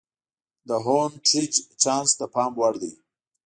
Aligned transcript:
د 0.67 0.69
هونټریج 0.85 1.53
چانس 1.81 2.09
د 2.19 2.21
پام 2.33 2.51
وړ 2.59 2.73
دی. 2.81 2.93